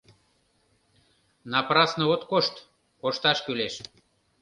—Напрасно 1.51 2.05
от 2.13 2.21
кошт, 2.29 2.55
кошташ 3.01 3.37
кӱлеш. 3.45 3.73